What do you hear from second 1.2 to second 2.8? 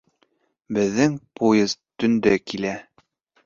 поезд төндә килә.